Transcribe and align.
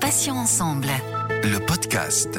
Patients 0.00 0.36
ensemble. 0.36 0.88
Le 1.42 1.64
podcast. 1.66 2.38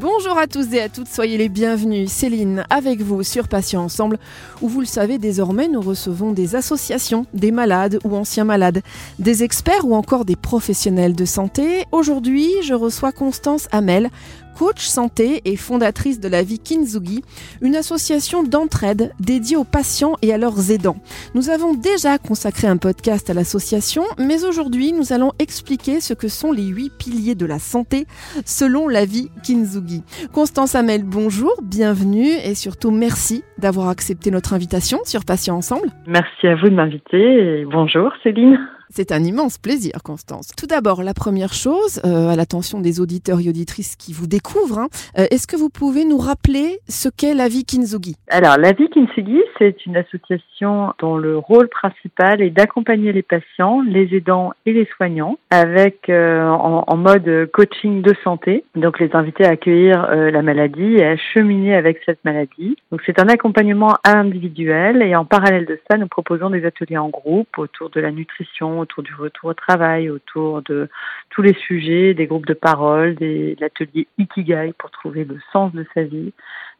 Bonjour 0.00 0.38
à 0.38 0.46
tous 0.46 0.72
et 0.72 0.80
à 0.80 0.88
toutes, 0.88 1.08
soyez 1.08 1.38
les 1.38 1.48
bienvenus. 1.48 2.10
Céline, 2.10 2.64
avec 2.70 3.00
vous 3.00 3.24
sur 3.24 3.48
Patients 3.48 3.82
Ensemble, 3.82 4.18
où 4.62 4.68
vous 4.68 4.80
le 4.80 4.86
savez 4.86 5.18
désormais, 5.18 5.66
nous 5.66 5.80
recevons 5.80 6.32
des 6.32 6.54
associations, 6.54 7.26
des 7.34 7.50
malades 7.50 7.98
ou 8.04 8.14
anciens 8.14 8.44
malades, 8.44 8.82
des 9.18 9.42
experts 9.42 9.84
ou 9.84 9.94
encore 9.94 10.24
des 10.24 10.36
professionnels 10.36 11.16
de 11.16 11.24
santé. 11.24 11.84
Aujourd'hui, 11.90 12.48
je 12.62 12.74
reçois 12.74 13.10
Constance 13.10 13.68
Hamel, 13.72 14.10
coach 14.58 14.80
santé 14.80 15.40
et 15.44 15.54
fondatrice 15.54 16.18
de 16.18 16.28
la 16.28 16.42
vie 16.42 16.58
Kinzugi, 16.58 17.22
une 17.62 17.76
association 17.76 18.42
d'entraide 18.42 19.12
dédiée 19.20 19.56
aux 19.56 19.62
patients 19.62 20.16
et 20.20 20.32
à 20.32 20.38
leurs 20.38 20.72
aidants. 20.72 20.96
Nous 21.36 21.48
avons 21.48 21.74
déjà 21.74 22.18
consacré 22.18 22.66
un 22.66 22.76
podcast 22.76 23.30
à 23.30 23.34
l'association, 23.34 24.02
mais 24.18 24.44
aujourd'hui 24.44 24.92
nous 24.92 25.12
allons 25.12 25.30
expliquer 25.38 26.00
ce 26.00 26.12
que 26.12 26.26
sont 26.26 26.50
les 26.50 26.66
huit 26.66 26.90
piliers 26.90 27.36
de 27.36 27.46
la 27.46 27.60
santé 27.60 28.06
selon 28.44 28.88
la 28.88 29.04
vie 29.04 29.28
Kinzugi. 29.44 30.02
Constance 30.32 30.74
Hamel, 30.74 31.04
bonjour, 31.04 31.54
bienvenue 31.62 32.32
et 32.44 32.56
surtout 32.56 32.90
merci 32.90 33.44
d'avoir 33.58 33.88
accepté 33.88 34.32
notre 34.32 34.54
invitation 34.54 34.98
sur 35.04 35.24
Patients 35.24 35.56
Ensemble. 35.56 35.88
Merci 36.08 36.48
à 36.48 36.56
vous 36.56 36.68
de 36.68 36.74
m'inviter 36.74 37.60
et 37.60 37.64
bonjour 37.64 38.10
Céline. 38.24 38.58
C'est 38.90 39.12
un 39.12 39.22
immense 39.22 39.58
plaisir, 39.58 40.02
Constance. 40.02 40.52
Tout 40.56 40.66
d'abord, 40.66 41.02
la 41.02 41.12
première 41.12 41.52
chose, 41.52 42.00
euh, 42.06 42.30
à 42.30 42.36
l'attention 42.36 42.80
des 42.80 43.00
auditeurs 43.00 43.38
et 43.38 43.48
auditrices 43.48 43.96
qui 43.96 44.14
vous 44.14 44.26
découvrent, 44.26 44.78
hein, 44.78 44.88
euh, 45.18 45.26
est-ce 45.30 45.46
que 45.46 45.56
vous 45.56 45.68
pouvez 45.68 46.06
nous 46.06 46.16
rappeler 46.16 46.78
ce 46.88 47.10
qu'est 47.10 47.34
la 47.34 47.48
vie 47.48 47.64
Kinzugi 47.64 48.16
Alors, 48.30 48.56
la 48.56 48.72
vie 48.72 48.88
Kinzugi, 48.88 49.42
c'est 49.58 49.84
une 49.84 49.96
association 49.96 50.94
dont 51.00 51.18
le 51.18 51.36
rôle 51.36 51.68
principal 51.68 52.40
est 52.40 52.50
d'accompagner 52.50 53.12
les 53.12 53.22
patients, 53.22 53.82
les 53.82 54.14
aidants 54.14 54.52
et 54.64 54.72
les 54.72 54.88
soignants 54.96 55.38
avec 55.50 56.08
euh, 56.08 56.48
en, 56.48 56.96
mode 56.96 57.50
coaching 57.52 58.02
de 58.02 58.14
santé. 58.24 58.64
Donc, 58.74 58.98
les 59.00 59.10
inviter 59.14 59.44
à 59.44 59.50
accueillir 59.50 60.08
la 60.10 60.42
maladie 60.42 60.96
et 60.96 61.04
à 61.04 61.16
cheminer 61.16 61.76
avec 61.76 62.00
cette 62.04 62.24
maladie. 62.24 62.76
Donc, 62.90 63.02
c'est 63.06 63.20
un 63.20 63.28
accompagnement 63.28 63.94
individuel 64.04 65.02
et 65.02 65.14
en 65.14 65.24
parallèle 65.24 65.66
de 65.66 65.78
ça, 65.88 65.96
nous 65.96 66.08
proposons 66.08 66.50
des 66.50 66.64
ateliers 66.64 66.98
en 66.98 67.08
groupe 67.08 67.56
autour 67.58 67.90
de 67.90 68.00
la 68.00 68.10
nutrition 68.10 68.77
autour 68.80 69.02
du 69.02 69.14
retour 69.14 69.50
au 69.50 69.54
travail, 69.54 70.10
autour 70.10 70.62
de 70.62 70.88
tous 71.30 71.42
les 71.42 71.54
sujets, 71.54 72.14
des 72.14 72.26
groupes 72.26 72.46
de 72.46 72.54
parole, 72.54 73.14
des 73.14 73.56
l'atelier 73.60 74.06
Ikigai 74.18 74.72
pour 74.78 74.90
trouver 74.90 75.24
le 75.24 75.38
sens 75.52 75.72
de 75.72 75.84
sa 75.94 76.02
vie, 76.02 76.32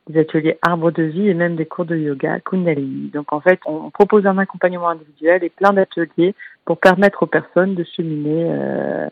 des 0.09 0.21
ateliers 0.21 0.59
arbre 0.63 0.91
de 0.91 1.03
vie 1.03 1.29
et 1.29 1.35
même 1.35 1.57
des 1.57 1.67
cours 1.67 1.85
de 1.85 1.97
yoga, 1.97 2.41
Kundalini. 2.41 3.11
Donc 3.11 3.33
en 3.33 3.41
fait, 3.41 3.61
on 3.67 3.91
propose 3.91 4.27
un 4.27 4.39
accompagnement 4.39 4.89
individuel 4.89 5.45
et 5.45 5.51
plein 5.51 5.73
d'ateliers 5.73 6.35
pour 6.65 6.79
permettre 6.79 7.23
aux 7.23 7.27
personnes 7.27 7.75
de 7.75 7.85
cheminer 7.97 8.47
euh, 8.51 9.09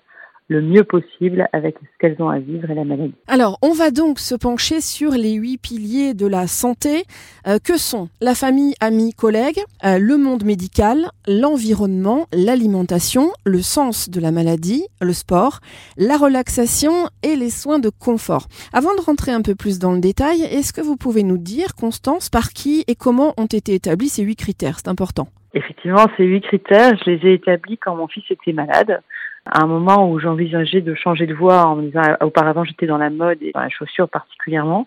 le 0.48 0.62
mieux 0.62 0.84
possible 0.84 1.48
avec 1.52 1.76
ce 1.80 1.98
qu'elles 1.98 2.16
ont 2.20 2.28
à 2.28 2.38
vivre 2.38 2.70
et 2.70 2.74
la 2.74 2.84
maladie. 2.84 3.14
Alors, 3.26 3.58
on 3.62 3.72
va 3.72 3.90
donc 3.90 4.18
se 4.18 4.34
pencher 4.34 4.80
sur 4.80 5.12
les 5.12 5.32
huit 5.32 5.58
piliers 5.58 6.14
de 6.14 6.26
la 6.26 6.46
santé, 6.46 7.04
euh, 7.46 7.58
que 7.62 7.76
sont 7.76 8.08
la 8.20 8.34
famille, 8.34 8.74
amis, 8.80 9.12
collègues, 9.12 9.60
euh, 9.84 9.98
le 9.98 10.16
monde 10.16 10.44
médical, 10.44 11.06
l'environnement, 11.26 12.26
l'alimentation, 12.32 13.30
le 13.44 13.60
sens 13.60 14.08
de 14.08 14.20
la 14.20 14.30
maladie, 14.30 14.84
le 15.00 15.12
sport, 15.12 15.60
la 15.96 16.16
relaxation 16.16 17.08
et 17.22 17.34
les 17.34 17.50
soins 17.50 17.80
de 17.80 17.90
confort. 17.90 18.46
Avant 18.72 18.94
de 18.94 19.00
rentrer 19.00 19.32
un 19.32 19.42
peu 19.42 19.54
plus 19.54 19.78
dans 19.78 19.92
le 19.92 20.00
détail, 20.00 20.42
est-ce 20.42 20.72
que 20.72 20.80
vous 20.80 20.96
pouvez 20.96 21.24
nous 21.24 21.38
dire, 21.38 21.74
Constance, 21.74 22.30
par 22.30 22.50
qui 22.50 22.84
et 22.86 22.94
comment 22.94 23.34
ont 23.36 23.46
été 23.46 23.74
établis 23.74 24.08
ces 24.08 24.22
huit 24.22 24.36
critères? 24.36 24.78
C'est 24.78 24.88
important. 24.88 25.28
Effectivement, 25.54 26.06
ces 26.16 26.24
huit 26.24 26.42
critères, 26.42 26.96
je 26.98 27.10
les 27.10 27.30
ai 27.30 27.34
établis 27.34 27.78
quand 27.78 27.96
mon 27.96 28.08
fils 28.08 28.24
était 28.30 28.52
malade 28.52 29.00
à 29.46 29.62
un 29.62 29.66
moment 29.66 30.10
où 30.10 30.18
j'envisageais 30.18 30.80
de 30.80 30.94
changer 30.94 31.26
de 31.26 31.34
voie 31.34 31.66
en 31.66 31.76
me 31.76 31.82
disant 31.82 32.02
auparavant 32.20 32.64
j'étais 32.64 32.86
dans 32.86 32.98
la 32.98 33.10
mode 33.10 33.38
et 33.42 33.52
dans 33.52 33.60
la 33.60 33.68
chaussure 33.68 34.08
particulièrement. 34.08 34.86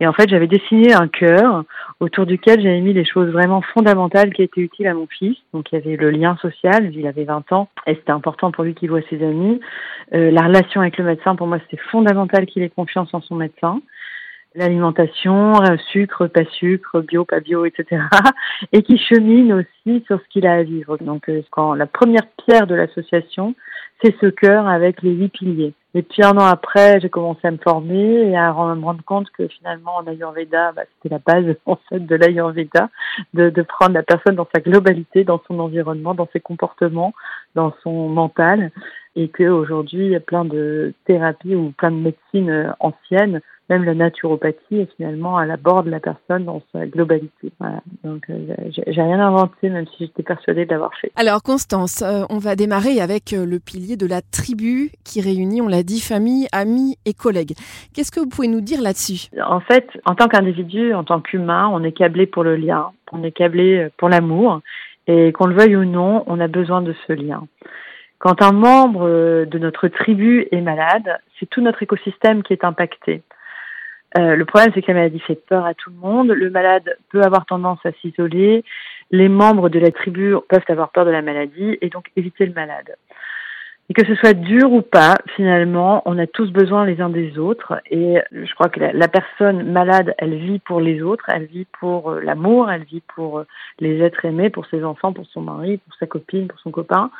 Et 0.00 0.06
en 0.06 0.12
fait 0.12 0.28
j'avais 0.28 0.46
dessiné 0.46 0.92
un 0.92 1.08
cœur 1.08 1.64
autour 2.00 2.26
duquel 2.26 2.60
j'avais 2.60 2.80
mis 2.80 2.94
des 2.94 3.04
choses 3.04 3.30
vraiment 3.30 3.62
fondamentales 3.74 4.32
qui 4.32 4.42
étaient 4.42 4.60
utiles 4.60 4.86
à 4.86 4.94
mon 4.94 5.06
fils. 5.06 5.36
Donc 5.54 5.70
il 5.72 5.76
y 5.76 5.78
avait 5.78 5.96
le 5.96 6.10
lien 6.10 6.36
social 6.42 6.90
il 6.92 7.06
avait 7.06 7.24
20 7.24 7.52
ans 7.52 7.68
et 7.86 7.94
c'était 7.94 8.12
important 8.12 8.50
pour 8.50 8.64
lui 8.64 8.74
qu'il 8.74 8.90
voit 8.90 9.02
ses 9.08 9.22
amis. 9.22 9.60
Euh, 10.14 10.30
la 10.30 10.42
relation 10.42 10.80
avec 10.80 10.98
le 10.98 11.04
médecin 11.04 11.36
pour 11.36 11.46
moi 11.46 11.58
c'était 11.60 11.82
fondamental 11.90 12.46
qu'il 12.46 12.62
ait 12.62 12.70
confiance 12.70 13.12
en 13.14 13.20
son 13.20 13.36
médecin 13.36 13.80
l'alimentation, 14.54 15.62
euh, 15.62 15.76
sucre, 15.90 16.26
pas 16.26 16.44
sucre, 16.44 17.00
bio, 17.00 17.24
pas 17.24 17.40
bio, 17.40 17.64
etc. 17.64 18.02
Et 18.72 18.82
qui 18.82 18.98
chemine 18.98 19.52
aussi 19.52 20.04
sur 20.06 20.20
ce 20.20 20.28
qu'il 20.28 20.46
a 20.46 20.54
à 20.54 20.62
vivre. 20.62 20.96
Donc, 20.98 21.28
euh, 21.28 21.42
quand 21.50 21.74
la 21.74 21.86
première 21.86 22.26
pierre 22.44 22.66
de 22.66 22.74
l'association, 22.74 23.54
c'est 24.02 24.14
ce 24.20 24.26
cœur 24.26 24.66
avec 24.68 25.02
les 25.02 25.12
huit 25.12 25.28
piliers. 25.28 25.74
Et 25.94 26.02
puis 26.02 26.24
un 26.24 26.32
an 26.38 26.46
après, 26.46 27.00
j'ai 27.00 27.10
commencé 27.10 27.46
à 27.46 27.50
me 27.50 27.58
former 27.58 28.30
et 28.30 28.36
à 28.36 28.50
me 28.52 28.84
rendre 28.84 29.04
compte 29.04 29.30
que 29.30 29.46
finalement 29.46 29.96
en 29.96 30.06
Ayurveda, 30.06 30.72
bah, 30.72 30.82
c'était 30.94 31.14
la 31.14 31.18
base 31.18 31.54
en 31.66 31.76
fait 31.88 32.00
de 32.00 32.16
l'Ayurveda, 32.16 32.88
de, 33.34 33.50
de 33.50 33.62
prendre 33.62 33.92
la 33.92 34.02
personne 34.02 34.34
dans 34.34 34.48
sa 34.54 34.60
globalité, 34.60 35.24
dans 35.24 35.42
son 35.46 35.60
environnement, 35.60 36.14
dans 36.14 36.28
ses 36.32 36.40
comportements, 36.40 37.12
dans 37.54 37.74
son 37.82 38.08
mental, 38.08 38.72
et 39.16 39.28
qu'aujourd'hui 39.28 40.06
il 40.06 40.12
y 40.12 40.16
a 40.16 40.20
plein 40.20 40.46
de 40.46 40.94
thérapies 41.04 41.54
ou 41.54 41.72
plein 41.76 41.90
de 41.90 41.96
médecines 41.96 42.74
anciennes 42.80 43.40
même 43.72 43.84
la 43.84 43.94
naturopathie, 43.94 44.86
finalement, 44.96 45.40
elle 45.40 45.50
aborde 45.50 45.86
la 45.86 46.00
personne 46.00 46.44
dans 46.44 46.62
sa 46.72 46.86
globalité. 46.86 47.52
Donc, 48.04 48.24
euh, 48.28 48.54
j'ai 48.68 49.02
rien 49.02 49.18
inventé, 49.18 49.70
même 49.70 49.86
si 49.86 50.04
j'étais 50.06 50.22
persuadée 50.22 50.66
de 50.66 50.70
l'avoir 50.70 50.92
fait. 51.00 51.10
Alors, 51.16 51.42
Constance, 51.42 52.02
euh, 52.02 52.24
on 52.28 52.38
va 52.38 52.54
démarrer 52.54 53.00
avec 53.00 53.32
euh, 53.32 53.46
le 53.46 53.58
pilier 53.58 53.96
de 53.96 54.06
la 54.06 54.20
tribu 54.20 54.90
qui 55.04 55.20
réunit, 55.20 55.62
on 55.62 55.68
l'a 55.68 55.82
dit, 55.82 56.00
famille, 56.00 56.46
amis 56.52 56.96
et 57.06 57.14
collègues. 57.14 57.54
Qu'est-ce 57.94 58.10
que 58.10 58.20
vous 58.20 58.28
pouvez 58.28 58.48
nous 58.48 58.60
dire 58.60 58.82
là-dessus? 58.82 59.30
En 59.44 59.60
fait, 59.60 59.88
en 60.04 60.14
tant 60.14 60.28
qu'individu, 60.28 60.92
en 60.92 61.04
tant 61.04 61.20
qu'humain, 61.20 61.70
on 61.72 61.82
est 61.82 61.92
câblé 61.92 62.26
pour 62.26 62.44
le 62.44 62.56
lien, 62.56 62.90
on 63.12 63.22
est 63.24 63.32
câblé 63.32 63.88
pour 63.96 64.08
l'amour, 64.08 64.60
et 65.06 65.32
qu'on 65.32 65.46
le 65.46 65.54
veuille 65.54 65.76
ou 65.76 65.84
non, 65.84 66.24
on 66.26 66.40
a 66.40 66.46
besoin 66.46 66.82
de 66.82 66.94
ce 67.06 67.12
lien. 67.12 67.46
Quand 68.18 68.40
un 68.40 68.52
membre 68.52 69.44
de 69.44 69.58
notre 69.58 69.88
tribu 69.88 70.46
est 70.52 70.60
malade, 70.60 71.18
c'est 71.40 71.50
tout 71.50 71.60
notre 71.60 71.82
écosystème 71.82 72.44
qui 72.44 72.52
est 72.52 72.64
impacté. 72.64 73.22
Euh, 74.18 74.36
le 74.36 74.44
problème, 74.44 74.70
c'est 74.74 74.82
que 74.82 74.88
la 74.88 74.98
maladie 74.98 75.20
fait 75.20 75.40
peur 75.46 75.64
à 75.64 75.74
tout 75.74 75.90
le 75.90 75.96
monde. 75.96 76.28
Le 76.28 76.50
malade 76.50 76.96
peut 77.10 77.22
avoir 77.22 77.46
tendance 77.46 77.78
à 77.84 77.92
s'isoler. 77.92 78.64
Les 79.10 79.28
membres 79.28 79.68
de 79.68 79.78
la 79.78 79.90
tribu 79.90 80.34
peuvent 80.48 80.64
avoir 80.68 80.90
peur 80.90 81.04
de 81.04 81.10
la 81.10 81.22
maladie 81.22 81.78
et 81.80 81.88
donc 81.88 82.10
éviter 82.16 82.46
le 82.46 82.52
malade. 82.52 82.94
Et 83.90 83.94
que 83.94 84.06
ce 84.06 84.14
soit 84.14 84.32
dur 84.32 84.72
ou 84.72 84.80
pas, 84.80 85.16
finalement, 85.34 86.02
on 86.06 86.18
a 86.18 86.26
tous 86.26 86.50
besoin 86.50 86.86
les 86.86 87.00
uns 87.00 87.10
des 87.10 87.38
autres. 87.38 87.80
Et 87.90 88.18
je 88.30 88.54
crois 88.54 88.68
que 88.68 88.80
la, 88.80 89.08
personne 89.08 89.70
malade, 89.70 90.14
elle 90.18 90.34
vit 90.34 90.60
pour 90.60 90.80
les 90.80 91.02
autres, 91.02 91.24
elle 91.28 91.46
vit 91.46 91.66
pour 91.80 92.10
euh, 92.10 92.20
l'amour, 92.20 92.70
elle 92.70 92.84
vit 92.84 93.02
pour 93.14 93.40
euh, 93.40 93.46
les 93.80 94.00
êtres 94.00 94.24
aimés, 94.24 94.50
pour 94.50 94.66
ses 94.66 94.84
enfants, 94.84 95.12
pour 95.12 95.26
son 95.26 95.42
mari, 95.42 95.78
pour 95.78 95.94
sa 95.96 96.06
copine, 96.06 96.48
pour 96.48 96.60
son 96.60 96.70
copain. 96.70 97.10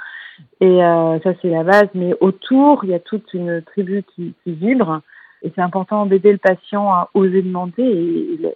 Et 0.61 0.79
ça, 0.79 1.31
c'est 1.41 1.51
la 1.51 1.63
base. 1.63 1.89
Mais 1.95 2.15
autour, 2.21 2.85
il 2.85 2.91
y 2.91 2.95
a 2.95 2.99
toute 2.99 3.33
une 3.35 3.63
tribu 3.63 4.03
qui, 4.15 4.35
qui 4.43 4.53
vibre 4.53 5.03
et 5.43 5.53
c'est 5.55 5.61
important 5.61 6.07
d'aider 6.07 6.33
le 6.33 6.39
patient 6.39 6.89
à 6.93 7.11
oser 7.15 7.43
demander. 7.43 7.83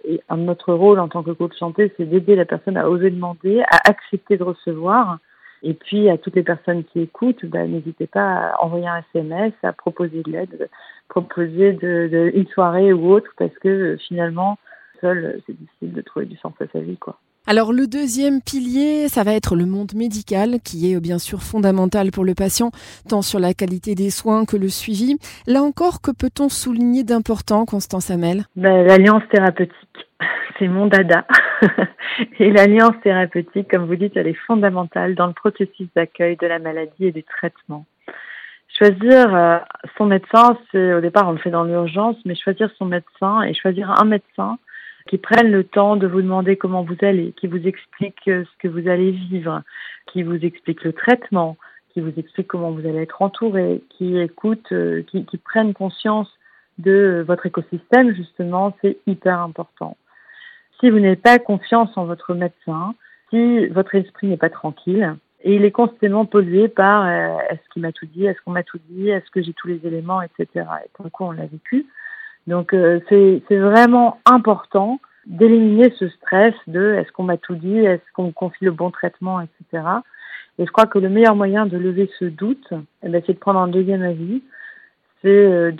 Et, 0.05 0.21
un 0.29 0.37
de 0.37 0.43
notre 0.43 0.73
rôle 0.73 0.99
en 0.99 1.07
tant 1.07 1.23
que 1.23 1.31
coach 1.31 1.55
santé, 1.57 1.93
c'est 1.97 2.05
d'aider 2.05 2.35
la 2.35 2.45
personne 2.45 2.77
à 2.77 2.89
oser 2.89 3.09
demander, 3.09 3.61
à 3.61 3.89
accepter 3.89 4.37
de 4.37 4.43
recevoir. 4.43 5.19
Et 5.63 5.73
puis 5.73 6.09
à 6.09 6.17
toutes 6.17 6.35
les 6.35 6.43
personnes 6.43 6.83
qui 6.85 7.01
écoutent, 7.01 7.45
bah, 7.45 7.65
n'hésitez 7.65 8.07
pas 8.07 8.51
à 8.51 8.63
envoyer 8.63 8.87
un 8.87 9.03
SMS, 9.13 9.53
à 9.63 9.73
proposer 9.73 10.21
de 10.23 10.31
l'aide, 10.31 10.69
proposer 11.09 11.73
de, 11.73 12.07
de, 12.11 12.31
une 12.33 12.47
soirée 12.47 12.93
ou 12.93 13.11
autre, 13.11 13.31
parce 13.37 13.57
que 13.59 13.97
finalement, 14.07 14.57
seul, 15.01 15.41
c'est 15.45 15.57
difficile 15.57 15.93
de 15.93 16.01
trouver 16.01 16.25
du 16.25 16.37
sens 16.37 16.53
à 16.61 16.67
sa 16.71 16.79
vie, 16.79 16.97
quoi. 16.97 17.17
Alors 17.49 17.71
le 17.71 17.87
deuxième 17.87 18.41
pilier, 18.41 19.07
ça 19.07 19.23
va 19.23 19.31
être 19.31 19.55
le 19.55 19.65
monde 19.65 19.93
médical, 19.95 20.59
qui 20.65 20.91
est 20.91 20.99
bien 20.99 21.17
sûr 21.17 21.41
fondamental 21.41 22.11
pour 22.11 22.25
le 22.25 22.33
patient, 22.33 22.71
tant 23.07 23.21
sur 23.21 23.39
la 23.39 23.53
qualité 23.53 23.95
des 23.95 24.09
soins 24.09 24.43
que 24.43 24.57
le 24.57 24.67
suivi. 24.67 25.15
Là 25.47 25.61
encore, 25.61 26.01
que 26.01 26.11
peut-on 26.11 26.49
souligner 26.49 27.05
d'important, 27.05 27.63
Constance 27.63 28.11
Hamel? 28.11 28.43
Ben, 28.57 28.85
L'alliance 28.85 29.23
thérapeutique, 29.31 30.09
c'est 30.59 30.67
mon 30.67 30.87
dada. 30.87 31.25
et 32.39 32.51
l'alliance 32.51 32.99
thérapeutique, 33.01 33.71
comme 33.71 33.85
vous 33.85 33.95
dites, 33.95 34.17
elle 34.17 34.27
est 34.27 34.39
fondamentale 34.45 35.15
dans 35.15 35.27
le 35.27 35.33
processus 35.33 35.87
d'accueil 35.95 36.35
de 36.35 36.47
la 36.47 36.59
maladie 36.59 37.05
et 37.05 37.11
du 37.13 37.23
traitement. 37.23 37.85
Choisir 38.77 39.33
euh, 39.33 39.57
son 39.97 40.07
médecin, 40.07 40.57
c'est 40.73 40.93
au 40.93 40.99
départ 40.99 41.29
on 41.29 41.31
le 41.31 41.37
fait 41.37 41.49
dans 41.49 41.63
l'urgence, 41.63 42.17
mais 42.25 42.35
choisir 42.35 42.69
son 42.77 42.85
médecin 42.85 43.41
et 43.43 43.53
choisir 43.53 43.89
un 44.01 44.03
médecin 44.03 44.57
qui 45.07 45.17
prennent 45.17 45.51
le 45.51 45.63
temps 45.63 45.95
de 45.95 46.07
vous 46.07 46.21
demander 46.21 46.57
comment 46.57 46.83
vous 46.83 46.97
allez, 47.01 47.33
qui 47.33 47.47
vous 47.47 47.67
expliquent 47.67 48.27
euh, 48.27 48.43
ce 48.43 48.57
que 48.59 48.67
vous 48.67 48.87
allez 48.87 49.11
vivre, 49.11 49.63
qui 50.07 50.23
vous 50.23 50.35
expliquent 50.45 50.83
le 50.83 50.93
traitement, 50.93 51.57
qui 51.93 52.01
vous 52.01 52.13
expliquent 52.17 52.47
comment 52.47 52.71
vous 52.71 52.87
allez 52.87 52.99
être 52.99 53.21
entouré, 53.21 53.81
qui 53.89 54.17
écoutent, 54.19 54.71
euh, 54.71 55.03
qui, 55.03 55.25
prennent 55.37 55.73
conscience 55.73 56.29
de 56.77 57.23
votre 57.25 57.45
écosystème, 57.45 58.13
justement, 58.13 58.75
c'est 58.81 58.97
hyper 59.07 59.39
important. 59.39 59.97
Si 60.79 60.89
vous 60.89 60.99
n'avez 60.99 61.15
pas 61.15 61.39
confiance 61.39 61.89
en 61.97 62.05
votre 62.05 62.35
médecin, 62.35 62.93
si 63.31 63.65
votre 63.67 63.95
esprit 63.95 64.27
n'est 64.27 64.37
pas 64.37 64.51
tranquille, 64.51 65.15
et 65.43 65.55
il 65.55 65.65
est 65.65 65.71
constamment 65.71 66.25
pollué 66.25 66.67
par 66.67 67.05
euh, 67.05 67.37
est-ce 67.49 67.73
qu'il 67.73 67.81
m'a 67.81 67.91
tout 67.91 68.05
dit, 68.05 68.25
est-ce 68.25 68.39
qu'on 68.41 68.51
m'a 68.51 68.63
tout 68.63 68.79
dit, 68.89 69.09
est-ce 69.09 69.29
que 69.31 69.41
j'ai 69.41 69.53
tous 69.53 69.67
les 69.67 69.79
éléments, 69.85 70.21
etc. 70.21 70.47
Et 70.55 70.89
pour 70.93 71.05
le 71.05 71.09
coup, 71.09 71.23
on 71.23 71.31
l'a 71.31 71.45
vécu. 71.45 71.85
Donc 72.47 72.73
euh, 72.73 72.99
c'est 73.09 73.57
vraiment 73.57 74.19
important 74.25 74.99
d'éliminer 75.25 75.93
ce 75.99 76.07
stress 76.07 76.53
de 76.67 76.93
est-ce 76.93 77.11
qu'on 77.11 77.23
m'a 77.23 77.37
tout 77.37 77.55
dit, 77.55 77.77
est-ce 77.77 78.01
qu'on 78.13 78.27
me 78.27 78.31
confie 78.31 78.63
le 78.65 78.71
bon 78.71 78.89
traitement, 78.91 79.41
etc. 79.41 79.83
Et 80.57 80.65
je 80.65 80.71
crois 80.71 80.85
que 80.85 80.99
le 80.99 81.09
meilleur 81.09 81.35
moyen 81.35 81.65
de 81.65 81.77
lever 81.77 82.09
ce 82.17 82.25
doute, 82.25 82.71
eh 83.03 83.09
ben, 83.09 83.21
c'est 83.25 83.33
de 83.33 83.37
prendre 83.39 83.59
un 83.59 83.67
deuxième 83.67 84.01
avis, 84.01 84.41
c'est 85.21 85.27
euh, 85.29 85.71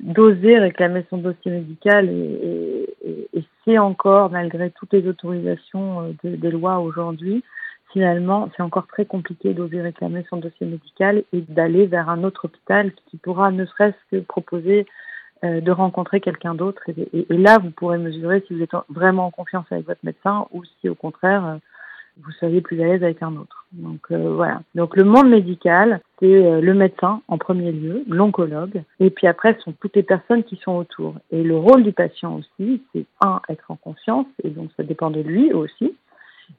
d'oser 0.00 0.58
réclamer 0.58 1.04
son 1.10 1.18
dossier 1.18 1.50
médical 1.50 2.08
et, 2.08 2.86
et, 3.04 3.28
et 3.34 3.44
c'est 3.64 3.78
encore, 3.78 4.30
malgré 4.30 4.70
toutes 4.70 4.92
les 4.92 5.08
autorisations 5.08 6.14
euh, 6.24 6.36
des 6.36 6.50
lois 6.50 6.78
aujourd'hui, 6.78 7.42
finalement, 7.92 8.48
c'est 8.56 8.62
encore 8.62 8.86
très 8.86 9.04
compliqué 9.04 9.52
d'oser 9.54 9.82
réclamer 9.82 10.24
son 10.30 10.36
dossier 10.36 10.66
médical 10.66 11.24
et 11.32 11.40
d'aller 11.48 11.86
vers 11.86 12.08
un 12.08 12.22
autre 12.24 12.46
hôpital 12.46 12.92
qui 13.10 13.16
pourra 13.18 13.50
ne 13.50 13.64
serait-ce 13.66 14.16
que 14.16 14.22
proposer 14.22 14.86
de 15.42 15.70
rencontrer 15.72 16.20
quelqu'un 16.20 16.54
d'autre. 16.54 16.82
Et, 16.88 17.26
là, 17.30 17.58
vous 17.58 17.70
pourrez 17.70 17.98
mesurer 17.98 18.44
si 18.46 18.54
vous 18.54 18.62
êtes 18.62 18.72
vraiment 18.88 19.26
en 19.26 19.30
confiance 19.30 19.66
avec 19.70 19.86
votre 19.86 20.04
médecin 20.04 20.46
ou 20.52 20.62
si 20.64 20.88
au 20.88 20.94
contraire, 20.94 21.44
euh, 21.46 21.56
vous 22.22 22.30
seriez 22.32 22.60
plus 22.60 22.80
à 22.82 22.84
l'aise 22.84 23.02
avec 23.02 23.22
un 23.22 23.34
autre. 23.36 23.66
Donc 23.72 24.00
euh, 24.10 24.34
voilà. 24.34 24.62
Donc 24.74 24.96
le 24.96 25.04
monde 25.04 25.30
médical, 25.30 26.00
c'est 26.20 26.60
le 26.60 26.74
médecin 26.74 27.22
en 27.26 27.38
premier 27.38 27.72
lieu, 27.72 28.04
l'oncologue, 28.06 28.82
et 29.00 29.10
puis 29.10 29.26
après, 29.26 29.54
ce 29.54 29.62
sont 29.62 29.72
toutes 29.80 29.96
les 29.96 30.02
personnes 30.02 30.44
qui 30.44 30.56
sont 30.56 30.72
autour. 30.72 31.14
Et 31.30 31.42
le 31.42 31.56
rôle 31.56 31.82
du 31.82 31.92
patient 31.92 32.36
aussi, 32.36 32.82
c'est 32.92 33.06
un, 33.24 33.40
être 33.48 33.70
en 33.70 33.76
confiance, 33.76 34.26
et 34.44 34.50
donc 34.50 34.70
ça 34.76 34.82
dépend 34.82 35.10
de 35.10 35.20
lui 35.20 35.52
aussi, 35.54 35.94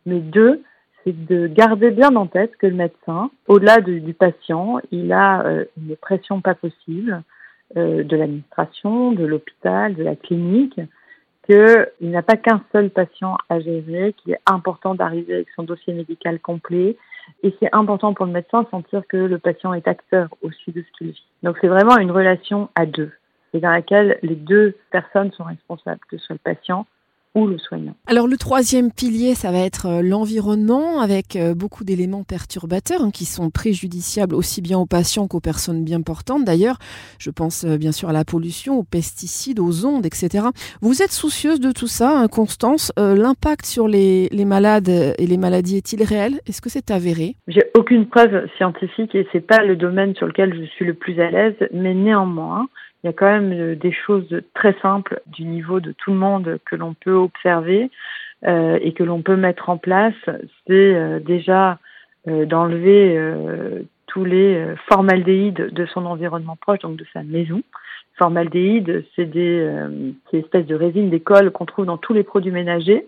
mais 0.07 0.19
deux, 0.19 0.63
c'est 1.03 1.25
de 1.27 1.47
garder 1.47 1.91
bien 1.91 2.15
en 2.15 2.25
tête 2.25 2.55
que 2.57 2.65
le 2.65 2.75
médecin, 2.75 3.29
au-delà 3.47 3.79
du 3.79 4.13
patient, 4.13 4.79
il 4.91 5.13
a 5.13 5.45
une 5.77 5.95
pression 5.97 6.41
pas 6.41 6.55
possible, 6.55 7.21
euh, 7.77 8.03
de 8.03 8.15
l'administration, 8.15 9.11
de 9.11 9.25
l'hôpital, 9.25 9.95
de 9.95 10.03
la 10.03 10.15
clinique, 10.15 10.79
qu'il 11.45 11.87
n'a 12.01 12.21
pas 12.21 12.37
qu'un 12.37 12.61
seul 12.71 12.89
patient 12.89 13.37
à 13.49 13.59
gérer, 13.59 14.13
qu'il 14.13 14.33
est 14.33 14.39
important 14.45 14.95
d'arriver 14.95 15.33
avec 15.33 15.47
son 15.55 15.63
dossier 15.63 15.93
médical 15.93 16.39
complet. 16.39 16.97
Et 17.41 17.53
c'est 17.59 17.73
important 17.73 18.13
pour 18.13 18.25
le 18.25 18.31
médecin 18.31 18.63
de 18.63 18.69
sentir 18.69 19.03
que 19.07 19.17
le 19.17 19.39
patient 19.39 19.73
est 19.73 19.87
acteur 19.87 20.29
aussi 20.41 20.71
de 20.71 20.81
ce 20.81 20.97
qu'il 20.97 21.11
vit. 21.11 21.25
Donc 21.41 21.57
c'est 21.61 21.67
vraiment 21.67 21.97
une 21.97 22.11
relation 22.11 22.69
à 22.75 22.85
deux, 22.85 23.11
et 23.53 23.59
dans 23.59 23.71
laquelle 23.71 24.19
les 24.23 24.35
deux 24.35 24.75
personnes 24.91 25.31
sont 25.31 25.43
responsables, 25.43 26.01
que 26.09 26.17
ce 26.17 26.25
soit 26.25 26.35
le 26.35 26.53
patient 26.53 26.85
ou 27.35 27.47
le 27.47 27.57
soignant. 27.57 27.95
Alors 28.07 28.27
le 28.27 28.37
troisième 28.37 28.91
pilier, 28.91 29.33
ça 29.33 29.51
va 29.51 29.59
être 29.59 29.87
euh, 29.87 30.01
l'environnement 30.01 30.99
avec 30.99 31.35
euh, 31.35 31.55
beaucoup 31.55 31.83
d'éléments 31.83 32.23
perturbateurs 32.23 33.01
hein, 33.01 33.11
qui 33.11 33.25
sont 33.25 33.49
préjudiciables 33.49 34.35
aussi 34.35 34.61
bien 34.61 34.77
aux 34.77 34.85
patients 34.85 35.27
qu'aux 35.27 35.39
personnes 35.39 35.83
bien 35.83 36.01
portantes. 36.01 36.45
D'ailleurs, 36.45 36.77
je 37.17 37.31
pense 37.31 37.65
euh, 37.65 37.77
bien 37.77 37.91
sûr 37.91 38.09
à 38.09 38.13
la 38.13 38.23
pollution, 38.23 38.77
aux 38.77 38.83
pesticides, 38.83 39.59
aux 39.59 39.85
ondes, 39.85 40.05
etc. 40.05 40.45
Vous 40.81 41.01
êtes 41.01 41.11
soucieuse 41.11 41.59
de 41.59 41.71
tout 41.71 41.87
ça, 41.87 42.19
hein, 42.19 42.27
Constance 42.27 42.91
L'impact 42.97 43.65
sur 43.65 43.87
les, 43.87 44.27
les, 44.29 44.45
malades 44.45 44.89
et 44.89 45.27
les 45.27 45.37
maladies 45.37 45.77
est-il 45.77 46.03
réel? 46.03 46.39
Est-ce 46.47 46.61
que 46.61 46.69
c'est 46.69 46.91
avéré? 46.91 47.35
J'ai 47.47 47.63
aucune 47.77 48.07
preuve 48.07 48.47
scientifique 48.57 49.15
et 49.15 49.27
c'est 49.31 49.45
pas 49.45 49.63
le 49.63 49.75
domaine 49.75 50.15
sur 50.15 50.27
lequel 50.27 50.53
je 50.55 50.65
suis 50.65 50.85
le 50.85 50.93
plus 50.93 51.19
à 51.19 51.29
l'aise, 51.29 51.55
mais 51.73 51.93
néanmoins, 51.93 52.67
il 53.03 53.07
y 53.07 53.09
a 53.09 53.13
quand 53.13 53.25
même 53.25 53.51
euh, 53.51 53.75
des 53.75 53.91
choses 53.91 54.41
très 54.53 54.73
simples 54.81 55.21
du 55.27 55.43
niveau 55.43 55.79
de 55.79 55.91
tout 55.91 56.11
le 56.11 56.17
monde 56.17 56.59
que 56.65 56.75
l'on 56.75 56.93
peut 56.93 57.13
observer 57.13 57.89
euh, 58.45 58.77
et 58.81 58.91
que 58.91 59.03
l'on 59.03 59.21
peut 59.21 59.37
mettre 59.37 59.69
en 59.69 59.77
place. 59.77 60.13
C'est 60.67 60.95
euh, 60.95 61.19
déjà 61.19 61.79
euh, 62.27 62.45
d'enlever 62.45 63.17
tous 64.07 64.25
les 64.25 64.65
formaldéhydes 64.89 65.69
de 65.71 65.85
son 65.85 66.05
environnement 66.05 66.57
proche, 66.59 66.79
donc 66.79 66.97
de 66.97 67.05
sa 67.13 67.23
maison. 67.23 67.61
Formaldéhyde, 68.17 69.05
c'est 69.15 69.25
des, 69.25 69.67
espèces 70.33 70.67
de 70.67 70.75
résine, 70.75 71.09
des 71.09 71.19
colles 71.19 71.51
qu'on 71.51 71.65
trouve 71.65 71.85
dans 71.85 71.97
tous 71.97 72.13
les 72.13 72.23
produits 72.23 72.51
ménagers 72.51 73.07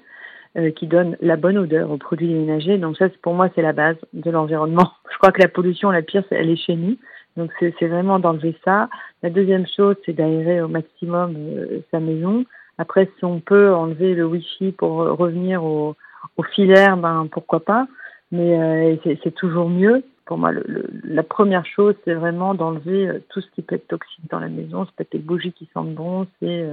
qui 0.77 0.87
donnent 0.87 1.17
la 1.21 1.35
bonne 1.35 1.57
odeur 1.57 1.91
aux 1.91 1.97
produits 1.97 2.33
ménagers. 2.33 2.77
Donc 2.77 2.97
ça, 2.97 3.09
pour 3.21 3.33
moi, 3.33 3.49
c'est 3.53 3.61
la 3.61 3.73
base 3.73 3.97
de 4.13 4.31
l'environnement. 4.31 4.93
Je 5.11 5.17
crois 5.17 5.31
que 5.31 5.41
la 5.41 5.47
pollution, 5.47 5.91
la 5.91 6.01
pire, 6.01 6.23
elle 6.31 6.49
est 6.49 6.55
chez 6.55 6.75
nous. 6.75 6.95
Donc 7.37 7.51
c'est 7.59 7.87
vraiment 7.87 8.19
d'enlever 8.19 8.55
ça. 8.63 8.89
La 9.23 9.29
deuxième 9.29 9.67
chose, 9.67 9.95
c'est 10.05 10.13
d'aérer 10.13 10.61
au 10.61 10.67
maximum 10.67 11.35
euh, 11.35 11.79
sa 11.91 11.99
maison. 11.99 12.45
Après, 12.77 13.09
si 13.17 13.25
on 13.25 13.39
peut 13.39 13.73
enlever 13.73 14.15
le 14.15 14.25
Wi-Fi 14.25 14.71
pour 14.71 14.97
revenir 14.97 15.63
au, 15.63 15.95
au 16.37 16.43
filaire, 16.43 16.97
ben 16.97 17.27
pourquoi 17.31 17.59
pas. 17.59 17.87
Mais 18.31 18.57
euh, 18.57 19.15
c'est 19.23 19.35
toujours 19.35 19.69
mieux. 19.69 20.03
Pour 20.25 20.37
moi, 20.37 20.51
le, 20.51 20.87
la 21.03 21.23
première 21.23 21.65
chose, 21.65 21.95
c'est 22.03 22.13
vraiment 22.13 22.53
d'enlever 22.53 23.07
euh, 23.07 23.19
tout 23.29 23.41
ce 23.41 23.49
qui 23.51 23.61
peut 23.61 23.75
être 23.75 23.87
toxique 23.87 24.29
dans 24.29 24.39
la 24.39 24.49
maison. 24.49 24.85
C'est 24.85 24.95
peut-être 24.95 25.13
les 25.13 25.19
bougies 25.19 25.53
qui 25.53 25.69
sentent 25.73 25.93
bon, 25.93 26.27
c'est 26.39 26.67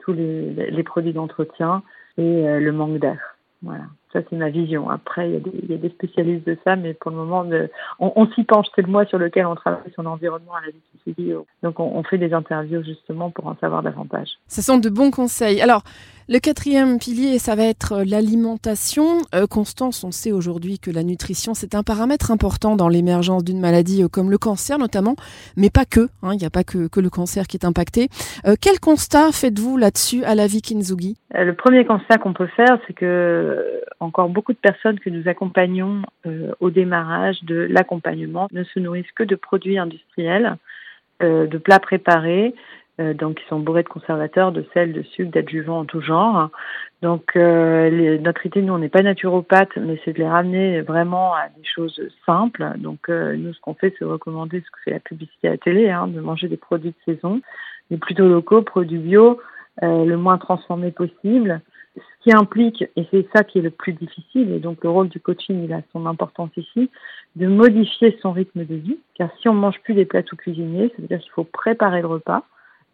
tous 0.00 0.12
les, 0.12 0.70
les 0.70 0.82
produits 0.82 1.14
d'entretien 1.14 1.82
et 2.18 2.58
le 2.60 2.72
manque 2.72 2.98
d'air. 2.98 3.36
Voilà. 3.62 3.84
Ça, 4.14 4.20
c'est 4.30 4.36
ma 4.36 4.48
vision. 4.48 4.88
Après, 4.88 5.28
il 5.28 5.32
y, 5.34 5.36
a 5.36 5.40
des, 5.40 5.50
il 5.64 5.70
y, 5.70 5.74
a 5.74 5.76
des, 5.76 5.90
spécialistes 5.90 6.46
de 6.46 6.56
ça, 6.64 6.76
mais 6.76 6.94
pour 6.94 7.10
le 7.10 7.16
moment, 7.16 7.44
on, 7.98 8.12
on 8.14 8.26
s'y 8.28 8.44
penche. 8.44 8.66
C'est 8.74 8.82
le 8.82 8.90
mois 8.90 9.04
sur 9.06 9.18
lequel 9.18 9.44
on 9.44 9.56
travaille 9.56 9.90
sur 9.92 10.04
l'environnement 10.04 10.54
à 10.54 10.60
la 10.64 10.70
vie 10.70 11.34
Donc, 11.64 11.80
on, 11.80 11.96
on, 11.96 12.02
fait 12.04 12.18
des 12.18 12.32
interviews 12.32 12.84
justement 12.84 13.30
pour 13.30 13.48
en 13.48 13.56
savoir 13.56 13.82
davantage. 13.82 14.28
Ce 14.46 14.62
sont 14.62 14.78
de 14.78 14.88
bons 14.88 15.10
conseils. 15.10 15.60
Alors, 15.60 15.82
le 16.26 16.38
quatrième 16.38 16.98
pilier, 16.98 17.38
ça 17.38 17.54
va 17.54 17.64
être 17.64 17.92
euh, 17.92 18.04
l'alimentation. 18.06 19.18
Euh, 19.34 19.46
Constance, 19.46 20.04
on 20.04 20.10
sait 20.10 20.32
aujourd'hui 20.32 20.78
que 20.78 20.90
la 20.90 21.02
nutrition, 21.02 21.52
c'est 21.52 21.74
un 21.74 21.82
paramètre 21.82 22.30
important 22.30 22.76
dans 22.76 22.88
l'émergence 22.88 23.44
d'une 23.44 23.60
maladie 23.60 24.02
euh, 24.02 24.08
comme 24.08 24.30
le 24.30 24.38
cancer 24.38 24.78
notamment, 24.78 25.16
mais 25.58 25.68
pas 25.68 25.84
que. 25.84 26.08
Hein, 26.22 26.32
il 26.32 26.38
n'y 26.38 26.46
a 26.46 26.50
pas 26.50 26.64
que, 26.64 26.88
que, 26.88 27.00
le 27.00 27.10
cancer 27.10 27.46
qui 27.46 27.58
est 27.58 27.66
impacté. 27.66 28.08
Euh, 28.46 28.54
quel 28.58 28.80
constat 28.80 29.32
faites-vous 29.32 29.76
là-dessus 29.76 30.24
à 30.24 30.34
la 30.34 30.46
vie 30.46 30.62
Kinzugi 30.62 31.18
Le 31.34 31.52
premier 31.52 31.84
constat 31.84 32.16
qu'on 32.16 32.32
peut 32.32 32.48
faire, 32.56 32.78
c'est 32.86 32.94
que 32.94 33.82
encore 34.04 34.28
beaucoup 34.28 34.52
de 34.52 34.58
personnes 34.58 35.00
que 35.00 35.10
nous 35.10 35.28
accompagnons 35.28 36.02
euh, 36.26 36.52
au 36.60 36.70
démarrage 36.70 37.42
de 37.42 37.56
l'accompagnement 37.56 38.48
ne 38.52 38.64
se 38.64 38.78
nourrissent 38.78 39.10
que 39.14 39.24
de 39.24 39.34
produits 39.34 39.78
industriels, 39.78 40.56
euh, 41.22 41.46
de 41.46 41.58
plats 41.58 41.80
préparés, 41.80 42.54
euh, 43.00 43.14
donc 43.14 43.36
qui 43.36 43.44
sont 43.48 43.58
bourrés 43.58 43.82
de 43.82 43.88
conservateurs, 43.88 44.52
de 44.52 44.64
sel, 44.72 44.92
de 44.92 45.02
sucre, 45.02 45.32
d'adjuvants 45.32 45.80
en 45.80 45.84
tout 45.84 46.00
genre. 46.00 46.50
Donc 47.02 47.34
notre 47.34 48.46
idée, 48.46 48.62
nous, 48.62 48.72
on 48.72 48.78
n'est 48.78 48.88
pas 48.88 49.02
naturopathe, 49.02 49.76
mais 49.76 50.00
c'est 50.04 50.14
de 50.14 50.18
les 50.18 50.28
ramener 50.28 50.80
vraiment 50.80 51.34
à 51.34 51.48
des 51.48 51.64
choses 51.64 52.00
simples. 52.24 52.64
Donc 52.78 53.08
nous, 53.08 53.52
ce 53.52 53.60
qu'on 53.60 53.74
fait, 53.74 53.94
c'est 53.98 54.06
recommander 54.06 54.60
ce 54.60 54.70
que 54.70 54.80
fait 54.84 54.90
la 54.92 55.00
publicité 55.00 55.48
à 55.48 55.50
la 55.50 55.58
télé, 55.58 55.90
hein, 55.90 56.06
de 56.06 56.20
manger 56.20 56.48
des 56.48 56.56
produits 56.56 56.94
de 57.06 57.14
saison, 57.14 57.42
mais 57.90 57.98
plutôt 57.98 58.26
locaux, 58.26 58.62
produits 58.62 58.96
bio, 58.96 59.38
le 59.82 60.14
moins 60.14 60.38
transformés 60.38 60.92
possible 60.92 61.60
ce 61.96 62.00
qui 62.22 62.36
implique, 62.36 62.82
et 62.96 63.06
c'est 63.10 63.26
ça 63.34 63.44
qui 63.44 63.58
est 63.58 63.62
le 63.62 63.70
plus 63.70 63.92
difficile, 63.92 64.52
et 64.52 64.58
donc 64.58 64.82
le 64.82 64.90
rôle 64.90 65.08
du 65.08 65.20
coaching, 65.20 65.64
il 65.64 65.72
a 65.72 65.82
son 65.92 66.06
importance 66.06 66.50
ici, 66.56 66.90
de 67.36 67.46
modifier 67.46 68.18
son 68.20 68.32
rythme 68.32 68.64
de 68.64 68.74
vie, 68.74 68.98
car 69.14 69.30
si 69.40 69.48
on 69.48 69.54
mange 69.54 69.80
plus 69.82 69.94
des 69.94 70.04
plats 70.04 70.22
tout 70.22 70.36
cuisinés, 70.36 70.88
ça 70.88 71.02
veut 71.02 71.08
dire 71.08 71.20
qu'il 71.20 71.32
faut 71.32 71.44
préparer 71.44 72.00
le 72.00 72.08
repas, 72.08 72.44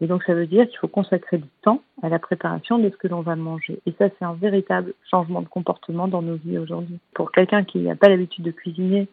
et 0.01 0.07
donc 0.07 0.23
ça 0.23 0.33
veut 0.33 0.47
dire 0.47 0.67
qu'il 0.67 0.79
faut 0.79 0.87
consacrer 0.87 1.37
du 1.37 1.47
temps 1.61 1.81
à 2.01 2.09
la 2.09 2.17
préparation 2.17 2.79
de 2.79 2.89
ce 2.89 2.97
que 2.97 3.07
l'on 3.07 3.21
va 3.21 3.35
manger. 3.35 3.79
Et 3.85 3.93
ça, 3.99 4.07
c'est 4.09 4.25
un 4.25 4.33
véritable 4.33 4.93
changement 5.09 5.43
de 5.43 5.47
comportement 5.47 6.07
dans 6.07 6.23
nos 6.23 6.35
vies 6.35 6.57
aujourd'hui. 6.57 6.97
Pour 7.13 7.31
quelqu'un 7.31 7.63
qui 7.63 7.77
n'a 7.79 7.95
pas 7.95 8.09
l'habitude 8.09 8.43
de 8.43 8.51
cuisiner, 8.51 9.07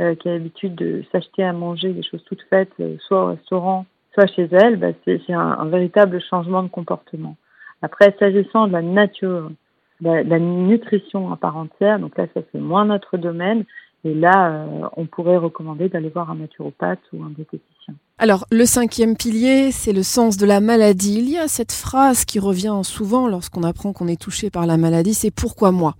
euh, 0.00 0.14
qui 0.14 0.30
a 0.30 0.32
l'habitude 0.32 0.74
de 0.74 1.04
s'acheter 1.12 1.44
à 1.44 1.52
manger 1.52 1.92
des 1.92 2.02
choses 2.02 2.24
toutes 2.24 2.42
faites, 2.48 2.72
euh, 2.80 2.96
soit 3.00 3.22
au 3.22 3.26
restaurant, 3.26 3.84
soit 4.14 4.28
chez 4.28 4.48
elle, 4.50 4.76
bah, 4.76 4.92
c'est 5.04 5.20
un 5.30 5.66
véritable 5.66 6.22
changement 6.22 6.62
de 6.62 6.68
comportement. 6.68 7.36
Après, 7.82 8.14
s'agissant 8.18 8.66
de 8.66 8.72
la 8.72 8.82
nature, 8.82 9.50
la, 10.00 10.22
la, 10.22 10.38
nutrition 10.38 11.32
à 11.32 11.36
part 11.36 11.56
entière, 11.56 11.98
donc 11.98 12.16
là, 12.16 12.26
ça 12.34 12.40
c'est 12.52 12.60
moins 12.60 12.84
notre 12.84 13.16
domaine. 13.16 13.64
Et 14.04 14.14
là, 14.14 14.52
euh, 14.52 14.88
on 14.96 15.06
pourrait 15.06 15.36
recommander 15.36 15.88
d'aller 15.88 16.08
voir 16.08 16.30
un 16.30 16.36
naturopathe 16.36 17.00
ou 17.12 17.22
un 17.22 17.30
diététicien. 17.30 17.79
Alors, 18.22 18.44
le 18.52 18.66
cinquième 18.66 19.16
pilier, 19.16 19.70
c'est 19.72 19.94
le 19.94 20.02
sens 20.02 20.36
de 20.36 20.44
la 20.44 20.60
maladie. 20.60 21.20
Il 21.20 21.30
y 21.30 21.38
a 21.38 21.48
cette 21.48 21.72
phrase 21.72 22.26
qui 22.26 22.38
revient 22.38 22.78
souvent 22.82 23.26
lorsqu'on 23.26 23.62
apprend 23.62 23.94
qu'on 23.94 24.08
est 24.08 24.20
touché 24.20 24.50
par 24.50 24.66
la 24.66 24.76
maladie, 24.76 25.14
c'est 25.14 25.34
pourquoi 25.34 25.72
moi 25.72 25.94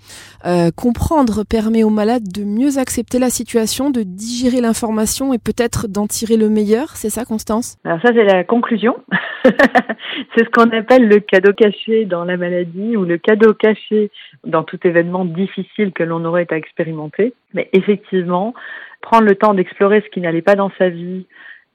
euh, 0.45 0.71
Comprendre 0.71 1.45
permet 1.49 1.83
aux 1.83 1.89
malades 1.89 2.29
de 2.31 2.45
mieux 2.45 2.77
accepter 2.77 3.19
la 3.19 3.31
situation, 3.31 3.89
de 3.89 4.03
digérer 4.03 4.61
l'information 4.61 5.33
et 5.33 5.39
peut-être 5.39 5.89
d'en 5.89 6.07
tirer 6.07 6.37
le 6.37 6.51
meilleur. 6.51 6.89
C'est 6.91 7.09
ça, 7.09 7.25
Constance? 7.25 7.79
Alors 7.87 8.03
ça, 8.03 8.11
c'est 8.13 8.25
la 8.25 8.45
conclusion. 8.45 8.99
c'est 9.47 10.45
ce 10.45 10.51
qu'on 10.51 10.69
appelle 10.77 11.09
le 11.09 11.21
cadeau 11.21 11.55
caché 11.55 12.05
dans 12.05 12.27
la 12.27 12.37
maladie 12.37 12.99
ou 12.99 13.07
le 13.07 13.17
cadeau 13.17 13.55
caché 13.55 14.11
dans 14.45 14.63
tout 14.63 14.79
événement 14.85 15.25
difficile 15.25 15.93
que 15.93 16.03
l'on 16.03 16.23
aurait 16.27 16.49
à 16.51 16.59
expérimenter. 16.59 17.33
Mais 17.55 17.71
effectivement, 17.73 18.53
prendre 19.01 19.25
le 19.25 19.37
temps 19.37 19.55
d'explorer 19.55 20.03
ce 20.03 20.11
qui 20.11 20.21
n'allait 20.21 20.43
pas 20.43 20.55
dans 20.55 20.71
sa 20.77 20.91
vie, 20.91 21.25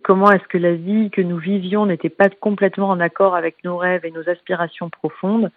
comment 0.06 0.32
est-ce 0.32 0.48
que 0.48 0.60
la 0.60 0.76
vie 0.76 1.10
que 1.10 1.22
nous 1.22 1.38
vivions 1.38 1.88
n'était 1.88 2.10
pas 2.10 2.30
complètement 2.30 2.90
en 2.90 3.00
accord 3.00 3.36
avec 3.36 3.64
nos 3.64 3.78
rêves 3.78 4.06
et 4.06 4.12
nos 4.12 4.30
aspirations 4.30 4.92
profondes, 4.92 5.50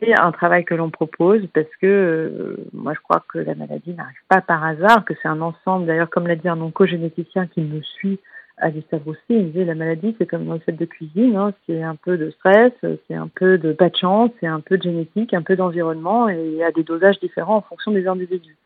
c'est 0.00 0.12
un 0.18 0.32
travail 0.32 0.64
que 0.64 0.74
l'on 0.74 0.90
propose 0.90 1.46
parce 1.54 1.70
que 1.80 1.86
euh, 1.86 2.56
moi 2.72 2.94
je 2.94 3.00
crois 3.00 3.22
que 3.32 3.38
la 3.38 3.54
maladie 3.54 3.94
n'arrive 3.94 4.24
pas 4.28 4.40
par 4.40 4.64
hasard, 4.64 5.04
que 5.04 5.14
c'est 5.22 5.28
un 5.28 5.40
ensemble. 5.40 5.86
D'ailleurs, 5.86 6.10
comme 6.10 6.26
l'a 6.26 6.34
dit 6.34 6.48
un 6.48 6.60
oncogénéticien 6.60 7.46
qui 7.46 7.60
me 7.60 7.80
suit 7.80 8.18
à 8.58 8.70
ça 8.90 8.98
aussi, 9.06 9.20
il 9.28 9.52
disait 9.52 9.64
la 9.64 9.76
maladie 9.76 10.16
c'est 10.18 10.26
comme 10.26 10.42
une 10.42 10.52
recette 10.52 10.76
de 10.76 10.84
cuisine, 10.84 11.36
hein, 11.36 11.52
c'est 11.66 11.84
un 11.84 11.94
peu 11.94 12.18
de 12.18 12.30
stress, 12.30 12.72
c'est 13.06 13.14
un 13.14 13.28
peu 13.28 13.56
de 13.56 13.72
pas 13.72 13.88
de 13.88 13.96
chance, 13.96 14.32
c'est 14.40 14.48
un 14.48 14.60
peu 14.60 14.78
de 14.78 14.82
génétique, 14.82 15.32
un 15.32 15.42
peu 15.42 15.54
d'environnement 15.54 16.28
et 16.28 16.64
à 16.64 16.72
des 16.72 16.82
dosages 16.82 17.20
différents 17.20 17.58
en 17.58 17.62
fonction 17.62 17.92
des 17.92 18.08
individus. 18.08 18.56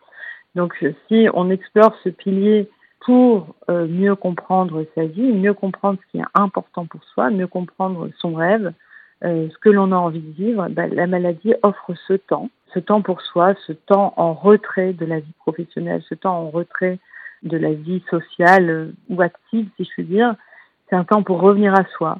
Donc 0.54 0.74
si 1.08 1.28
on 1.34 1.50
explore 1.50 1.94
ce 2.02 2.08
pilier 2.08 2.70
pour 3.06 3.54
euh, 3.70 3.86
mieux 3.86 4.16
comprendre 4.16 4.84
sa 4.96 5.04
vie, 5.04 5.32
mieux 5.32 5.54
comprendre 5.54 5.96
ce 6.02 6.10
qui 6.10 6.18
est 6.18 6.28
important 6.34 6.86
pour 6.86 7.04
soi, 7.04 7.30
mieux 7.30 7.46
comprendre 7.46 8.10
son 8.18 8.34
rêve, 8.34 8.72
euh, 9.22 9.48
ce 9.48 9.58
que 9.58 9.68
l'on 9.68 9.92
a 9.92 9.96
envie 9.96 10.18
de 10.18 10.32
vivre, 10.32 10.66
bah, 10.70 10.88
la 10.88 11.06
maladie 11.06 11.54
offre 11.62 11.94
ce 12.08 12.14
temps, 12.14 12.50
ce 12.74 12.80
temps 12.80 13.02
pour 13.02 13.22
soi, 13.22 13.54
ce 13.64 13.72
temps 13.72 14.12
en 14.16 14.34
retrait 14.34 14.92
de 14.92 15.06
la 15.06 15.20
vie 15.20 15.32
professionnelle, 15.38 16.02
ce 16.08 16.16
temps 16.16 16.36
en 16.36 16.50
retrait 16.50 16.98
de 17.44 17.56
la 17.56 17.74
vie 17.74 18.02
sociale 18.10 18.70
euh, 18.70 18.92
ou 19.08 19.22
active, 19.22 19.68
si 19.76 19.84
je 19.84 19.90
puis 19.90 20.04
dire. 20.04 20.34
C'est 20.90 20.96
un 20.96 21.04
temps 21.04 21.22
pour 21.22 21.40
revenir 21.40 21.74
à 21.74 21.84
soi, 21.96 22.18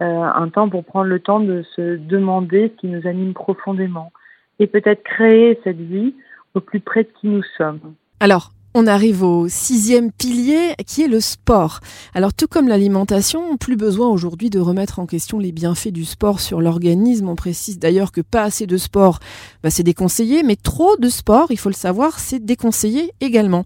un 0.00 0.48
temps 0.48 0.68
pour 0.68 0.84
prendre 0.84 1.06
le 1.06 1.18
temps 1.18 1.40
de 1.40 1.62
se 1.74 1.96
demander 1.96 2.68
ce 2.68 2.80
qui 2.80 2.86
nous 2.86 3.06
anime 3.06 3.32
profondément 3.32 4.12
et 4.58 4.66
peut-être 4.66 5.04
créer 5.04 5.60
cette 5.62 5.80
vie 5.80 6.14
au 6.54 6.60
plus 6.60 6.80
près 6.80 7.04
de 7.04 7.08
qui 7.20 7.28
nous 7.28 7.44
sommes. 7.56 7.94
Alors, 8.18 8.50
on 8.74 8.86
arrive 8.86 9.22
au 9.22 9.48
sixième 9.48 10.12
pilier 10.12 10.74
qui 10.86 11.02
est 11.02 11.08
le 11.08 11.20
sport. 11.20 11.80
Alors 12.14 12.32
tout 12.34 12.46
comme 12.46 12.68
l'alimentation, 12.68 13.56
plus 13.56 13.76
besoin 13.76 14.08
aujourd'hui 14.08 14.50
de 14.50 14.60
remettre 14.60 14.98
en 14.98 15.06
question 15.06 15.38
les 15.38 15.52
bienfaits 15.52 15.92
du 15.92 16.04
sport 16.04 16.40
sur 16.40 16.60
l'organisme. 16.60 17.28
On 17.28 17.34
précise 17.34 17.78
d'ailleurs 17.78 18.12
que 18.12 18.20
pas 18.20 18.42
assez 18.42 18.66
de 18.66 18.76
sport, 18.76 19.18
bah, 19.62 19.70
c'est 19.70 19.82
déconseillé, 19.82 20.42
mais 20.42 20.56
trop 20.56 20.96
de 20.96 21.08
sport, 21.08 21.48
il 21.50 21.58
faut 21.58 21.68
le 21.68 21.74
savoir, 21.74 22.18
c'est 22.18 22.44
déconseillé 22.44 23.12
également. 23.20 23.64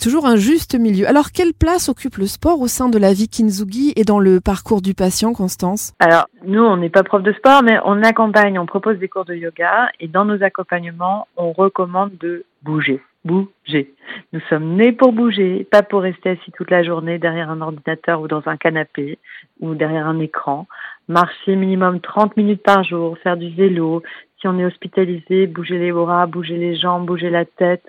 Toujours 0.00 0.26
un 0.26 0.36
juste 0.36 0.78
milieu. 0.78 1.08
Alors 1.08 1.32
quelle 1.32 1.54
place 1.54 1.88
occupe 1.88 2.16
le 2.16 2.26
sport 2.26 2.60
au 2.60 2.68
sein 2.68 2.88
de 2.88 2.98
la 2.98 3.12
vie 3.12 3.28
Kinzugi 3.28 3.92
et 3.96 4.04
dans 4.04 4.18
le 4.18 4.40
parcours 4.40 4.82
du 4.82 4.94
patient, 4.94 5.32
Constance? 5.32 5.92
Alors 5.98 6.26
nous, 6.44 6.62
on 6.62 6.76
n'est 6.76 6.90
pas 6.90 7.02
prof 7.02 7.22
de 7.22 7.32
sport, 7.32 7.62
mais 7.62 7.78
on 7.84 8.02
accompagne, 8.02 8.58
on 8.58 8.66
propose 8.66 8.98
des 8.98 9.08
cours 9.08 9.24
de 9.24 9.34
yoga 9.34 9.88
et 10.00 10.08
dans 10.08 10.24
nos 10.24 10.42
accompagnements, 10.42 11.26
on 11.36 11.52
recommande 11.52 12.12
de 12.20 12.44
bouger 12.62 13.00
bouger. 13.24 13.94
Nous 14.32 14.40
sommes 14.48 14.74
nés 14.74 14.92
pour 14.92 15.12
bouger, 15.12 15.64
pas 15.70 15.82
pour 15.82 16.02
rester 16.02 16.30
assis 16.30 16.50
toute 16.52 16.70
la 16.70 16.82
journée 16.82 17.18
derrière 17.18 17.50
un 17.50 17.60
ordinateur 17.60 18.20
ou 18.20 18.28
dans 18.28 18.42
un 18.46 18.56
canapé 18.56 19.18
ou 19.60 19.74
derrière 19.74 20.06
un 20.06 20.18
écran. 20.18 20.66
Marcher 21.08 21.56
minimum 21.56 22.00
30 22.00 22.36
minutes 22.36 22.62
par 22.62 22.84
jour, 22.84 23.16
faire 23.18 23.36
du 23.36 23.50
vélo. 23.50 24.02
Si 24.40 24.48
on 24.48 24.58
est 24.58 24.64
hospitalisé, 24.64 25.46
bouger 25.46 25.78
les 25.78 25.92
bras, 25.92 26.26
bouger 26.26 26.56
les 26.56 26.76
jambes, 26.76 27.06
bouger 27.06 27.30
la 27.30 27.44
tête. 27.44 27.84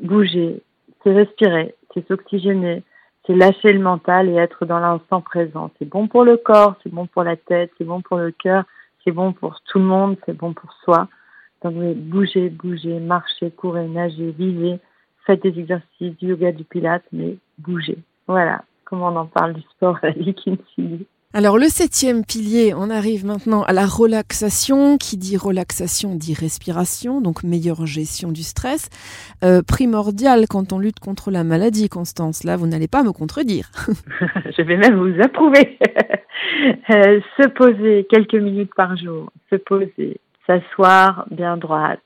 Bouger, 0.00 0.62
c'est 1.02 1.12
respirer, 1.12 1.74
c'est 1.92 2.06
s'oxygéner, 2.08 2.82
c'est 3.26 3.34
lâcher 3.34 3.72
le 3.72 3.80
mental 3.80 4.28
et 4.28 4.34
être 4.34 4.64
dans 4.64 4.78
l'instant 4.78 5.20
présent. 5.20 5.70
C'est 5.78 5.88
bon 5.88 6.08
pour 6.08 6.24
le 6.24 6.38
corps, 6.38 6.76
c'est 6.82 6.92
bon 6.92 7.06
pour 7.06 7.22
la 7.22 7.36
tête, 7.36 7.70
c'est 7.76 7.84
bon 7.84 8.00
pour 8.00 8.16
le 8.16 8.30
cœur, 8.32 8.64
c'est 9.04 9.12
bon 9.12 9.32
pour 9.32 9.60
tout 9.62 9.78
le 9.78 9.84
monde, 9.84 10.16
c'est 10.24 10.36
bon 10.36 10.54
pour 10.54 10.72
soi. 10.84 11.08
Donc, 11.62 11.74
bougez, 11.96 12.50
bougez, 12.50 13.00
marchez, 13.00 13.50
courez, 13.50 13.86
nagez, 13.88 14.32
vivez, 14.32 14.78
faites 15.26 15.42
des 15.42 15.58
exercices, 15.58 16.16
du 16.18 16.28
yoga, 16.28 16.52
du 16.52 16.64
pilates, 16.64 17.04
mais 17.12 17.36
bougez. 17.58 17.98
Voilà 18.26 18.64
comment 18.92 19.08
on 19.08 19.16
en 19.16 19.26
parle 19.26 19.54
du 19.54 19.62
sport 19.62 19.98
à 20.02 20.08
alors 21.34 21.56
le 21.56 21.64
septième 21.68 22.26
pilier, 22.26 22.74
on 22.76 22.90
arrive 22.90 23.24
maintenant 23.24 23.62
à 23.62 23.72
la 23.72 23.86
relaxation. 23.86 24.98
Qui 24.98 25.16
dit 25.16 25.38
relaxation 25.38 26.14
dit 26.14 26.34
respiration, 26.34 27.22
donc 27.22 27.42
meilleure 27.42 27.86
gestion 27.86 28.32
du 28.32 28.42
stress. 28.42 28.90
Euh, 29.42 29.62
primordial 29.62 30.44
quand 30.46 30.74
on 30.74 30.78
lutte 30.78 31.00
contre 31.00 31.30
la 31.30 31.42
maladie, 31.42 31.88
Constance. 31.88 32.44
Là, 32.44 32.58
vous 32.58 32.66
n'allez 32.66 32.86
pas 32.86 33.02
me 33.02 33.12
contredire. 33.12 33.70
Je 34.58 34.60
vais 34.60 34.76
même 34.76 34.96
vous 34.96 35.22
approuver. 35.22 35.78
Euh, 36.90 37.20
se 37.40 37.48
poser 37.48 38.06
quelques 38.10 38.34
minutes 38.34 38.74
par 38.76 38.94
jour, 38.98 39.32
se 39.48 39.56
poser, 39.56 40.20
s'asseoir 40.46 41.26
bien 41.30 41.56
droite 41.56 42.00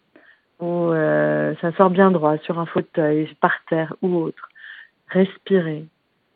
ou 0.60 0.90
euh, 0.90 1.54
s'asseoir 1.60 1.90
bien 1.90 2.10
droit 2.10 2.38
sur 2.38 2.58
un 2.58 2.66
fauteuil, 2.66 3.28
par 3.40 3.54
terre 3.68 3.94
ou 4.02 4.16
autre. 4.16 4.48
Respirer, 5.08 5.84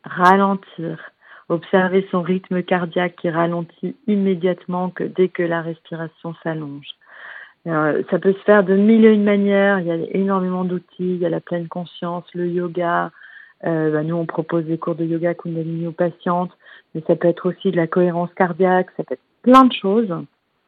ralentir, 0.03 1.11
observer 1.49 2.07
son 2.11 2.21
rythme 2.21 2.63
cardiaque 2.63 3.15
qui 3.17 3.29
ralentit 3.29 3.95
immédiatement 4.07 4.93
dès 4.99 5.27
que 5.27 5.43
la 5.43 5.61
respiration 5.61 6.33
s'allonge. 6.43 6.87
Ça 7.65 8.19
peut 8.19 8.33
se 8.33 8.43
faire 8.43 8.63
de 8.63 8.75
mille 8.75 9.05
et 9.05 9.13
une 9.13 9.23
manières. 9.23 9.79
Il 9.79 9.85
y 9.85 9.91
a 9.91 9.97
énormément 10.11 10.63
d'outils. 10.63 11.15
Il 11.15 11.17
y 11.17 11.25
a 11.25 11.29
la 11.29 11.41
pleine 11.41 11.67
conscience, 11.67 12.25
le 12.33 12.47
yoga. 12.47 13.11
Euh, 13.65 13.91
bah, 13.91 14.03
nous, 14.03 14.15
on 14.15 14.25
propose 14.25 14.65
des 14.65 14.79
cours 14.79 14.95
de 14.95 15.05
yoga 15.05 15.35
Kundalini 15.35 15.85
aux 15.85 15.91
patientes, 15.91 16.51
mais 16.95 17.03
ça 17.05 17.15
peut 17.15 17.27
être 17.27 17.47
aussi 17.47 17.69
de 17.69 17.77
la 17.77 17.85
cohérence 17.85 18.33
cardiaque. 18.33 18.87
Ça 18.97 19.03
peut 19.03 19.13
être 19.13 19.21
plein 19.43 19.65
de 19.65 19.73
choses. 19.73 20.11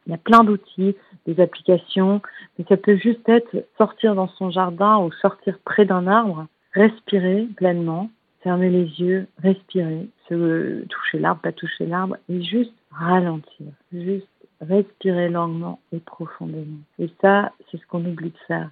Il 0.06 0.10
y 0.10 0.14
a 0.14 0.18
plein 0.18 0.44
d'outils, 0.44 0.94
des 1.26 1.40
applications, 1.40 2.20
mais 2.58 2.64
ça 2.68 2.76
peut 2.76 2.96
juste 2.96 3.26
être 3.28 3.64
sortir 3.78 4.14
dans 4.14 4.28
son 4.28 4.50
jardin 4.50 4.98
ou 4.98 5.10
sortir 5.12 5.58
près 5.64 5.86
d'un 5.86 6.06
arbre, 6.06 6.46
respirer 6.72 7.48
pleinement, 7.56 8.10
fermer 8.42 8.68
les 8.68 8.84
yeux, 9.00 9.26
respirer, 9.42 10.08
se 10.28 10.84
toucher 10.84 11.18
l'arbre, 11.18 11.40
pas 11.40 11.52
toucher 11.52 11.86
l'arbre, 11.86 12.16
et 12.28 12.42
juste 12.42 12.74
ralentir, 12.90 13.66
juste 13.92 14.28
respirer 14.60 15.30
longuement 15.30 15.80
et 15.92 16.00
profondément. 16.00 16.78
Et 16.98 17.10
ça, 17.20 17.52
c'est 17.70 17.78
ce 17.78 17.86
qu'on 17.86 18.04
oublie 18.04 18.30
de 18.30 18.38
faire. 18.46 18.70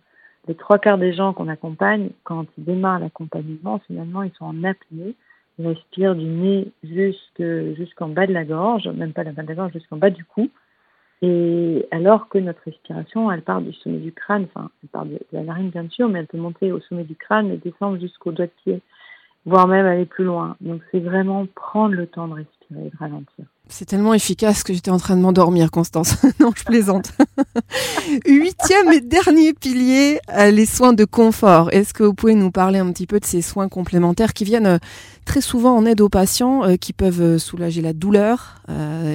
Les 0.48 0.54
trois 0.54 0.78
quarts 0.78 0.98
des 0.98 1.12
gens 1.12 1.32
qu'on 1.32 1.48
accompagne, 1.48 2.10
quand 2.24 2.46
ils 2.58 2.64
démarrent 2.64 2.98
l'accompagnement, 2.98 3.80
finalement, 3.86 4.22
ils 4.22 4.32
sont 4.32 4.44
en 4.44 4.64
apnée. 4.64 5.14
Ils 5.58 5.68
respirent 5.68 6.16
du 6.16 6.24
nez 6.24 6.72
jusqu'en 6.82 8.08
bas 8.08 8.26
de 8.26 8.32
la 8.32 8.44
gorge, 8.44 8.88
même 8.88 9.12
pas 9.12 9.22
la 9.22 9.32
bas 9.32 9.42
de 9.42 9.48
la 9.48 9.54
gorge, 9.54 9.72
jusqu'en 9.72 9.98
bas 9.98 10.10
du 10.10 10.24
cou. 10.24 10.50
Et 11.22 11.86
alors 11.92 12.28
que 12.28 12.38
notre 12.38 12.62
respiration, 12.64 13.30
elle 13.30 13.42
part 13.42 13.62
du 13.62 13.72
sommet 13.74 13.98
du 13.98 14.12
crâne, 14.12 14.46
enfin, 14.52 14.70
elle 14.82 14.88
part 14.88 15.06
de 15.06 15.20
la 15.30 15.44
narine 15.44 15.70
bien 15.70 15.88
sûr, 15.88 16.08
mais 16.08 16.18
elle 16.18 16.26
peut 16.26 16.38
monter 16.38 16.72
au 16.72 16.80
sommet 16.80 17.04
du 17.04 17.14
crâne 17.14 17.50
et 17.52 17.56
descendre 17.58 18.00
jusqu'au 18.00 18.32
doigt 18.32 18.46
de 18.46 18.52
pied, 18.64 18.82
voire 19.46 19.68
même 19.68 19.86
aller 19.86 20.04
plus 20.04 20.24
loin. 20.24 20.56
Donc 20.60 20.82
c'est 20.90 20.98
vraiment 20.98 21.46
prendre 21.54 21.94
le 21.94 22.08
temps 22.08 22.26
de 22.26 22.34
respirer 22.34 22.61
et 22.78 22.90
de 22.90 22.96
ralentir. 22.98 23.44
C'est 23.68 23.86
tellement 23.86 24.12
efficace 24.12 24.64
que 24.64 24.74
j'étais 24.74 24.90
en 24.90 24.98
train 24.98 25.16
de 25.16 25.22
m'endormir, 25.22 25.70
Constance. 25.70 26.22
non, 26.40 26.50
je 26.54 26.62
plaisante. 26.62 27.12
Huitième 28.26 28.92
et 28.92 29.00
dernier 29.00 29.54
pilier, 29.54 30.18
euh, 30.36 30.50
les 30.50 30.66
soins 30.66 30.92
de 30.92 31.06
confort. 31.06 31.72
Est-ce 31.72 31.94
que 31.94 32.02
vous 32.02 32.12
pouvez 32.12 32.34
nous 32.34 32.50
parler 32.50 32.80
un 32.80 32.92
petit 32.92 33.06
peu 33.06 33.18
de 33.18 33.24
ces 33.24 33.40
soins 33.40 33.70
complémentaires 33.70 34.34
qui 34.34 34.44
viennent 34.44 34.66
euh, 34.66 34.78
très 35.24 35.40
souvent 35.40 35.74
en 35.74 35.86
aide 35.86 36.02
aux 36.02 36.10
patients, 36.10 36.64
euh, 36.64 36.74
qui 36.76 36.92
peuvent 36.92 37.38
soulager 37.38 37.80
la 37.80 37.94
douleur 37.94 38.56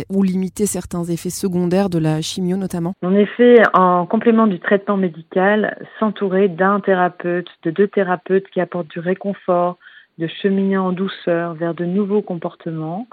ou 0.10 0.24
limiter 0.24 0.66
certains 0.66 1.04
effets 1.06 1.32
secondaires 1.32 1.90
de 1.90 1.98
la 1.98 2.22
chimio 2.22 2.58
notamment? 2.58 2.94
En 3.04 3.16
effet, 3.16 3.56
en 3.74 4.06
complément 4.06 4.48
du 4.48 4.60
traitement 4.60 4.98
médical, 4.98 5.78
s'entourer 6.00 6.48
d'un 6.48 6.80
thérapeute, 6.80 7.48
de 7.64 7.72
deux 7.72 7.88
thérapeutes 7.88 8.48
qui 8.54 8.62
apportent 8.62 8.90
du 8.90 9.00
réconfort, 9.00 9.78
de 10.20 10.28
cheminer 10.42 10.78
en 10.78 10.92
douceur 10.92 11.56
vers 11.56 11.74
de 11.74 11.86
nouveaux 11.86 12.22
comportements 12.22 13.08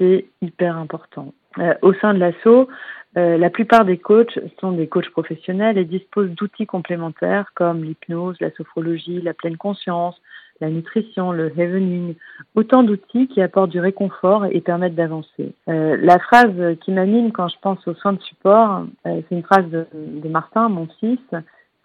c'est 0.00 0.26
hyper 0.40 0.76
important. 0.76 1.32
Euh, 1.58 1.74
au 1.82 1.92
sein 1.94 2.14
de 2.14 2.18
l'ASSO, 2.18 2.68
euh, 3.16 3.36
la 3.36 3.50
plupart 3.50 3.84
des 3.84 3.98
coachs 3.98 4.38
sont 4.60 4.72
des 4.72 4.86
coachs 4.86 5.10
professionnels 5.10 5.78
et 5.78 5.84
disposent 5.84 6.30
d'outils 6.30 6.66
complémentaires 6.66 7.50
comme 7.54 7.84
l'hypnose, 7.84 8.36
la 8.40 8.50
sophrologie, 8.52 9.20
la 9.20 9.34
pleine 9.34 9.56
conscience, 9.56 10.20
la 10.60 10.70
nutrition, 10.70 11.32
le 11.32 11.48
heavening, 11.58 12.14
autant 12.54 12.82
d'outils 12.82 13.28
qui 13.28 13.42
apportent 13.42 13.70
du 13.70 13.80
réconfort 13.80 14.46
et 14.46 14.60
permettent 14.60 14.94
d'avancer. 14.94 15.54
Euh, 15.68 15.96
la 16.00 16.18
phrase 16.18 16.76
qui 16.82 16.92
m'anime 16.92 17.32
quand 17.32 17.48
je 17.48 17.56
pense 17.60 17.86
aux 17.88 17.94
soins 17.94 18.12
de 18.12 18.22
support, 18.22 18.84
c'est 19.04 19.30
une 19.30 19.42
phrase 19.42 19.68
de, 19.70 19.86
de, 19.94 20.28
Martin, 20.28 20.68
mon 20.68 20.86
fils, 21.00 21.18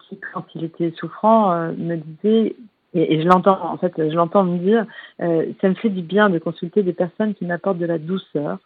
qui 0.08 0.20
quand 0.32 0.44
il 0.54 0.64
était 0.64 0.92
souffrant 0.92 1.72
me 1.72 1.96
disait 1.96 2.54
et, 2.96 3.22
je 3.22 3.28
l'entends, 3.28 3.58
en 3.62 3.76
fait, 3.76 3.92
je 3.96 4.14
l'entends 4.14 4.44
me 4.44 4.58
dire, 4.58 4.86
euh, 5.20 5.46
ça 5.60 5.68
me 5.68 5.74
fait 5.74 5.90
du 5.90 6.02
bien 6.02 6.30
de 6.30 6.38
consulter 6.38 6.82
des 6.82 6.92
personnes 6.92 7.34
qui 7.34 7.44
m'apportent 7.44 7.78
de 7.78 7.86
la 7.86 7.98
douceur 7.98 8.58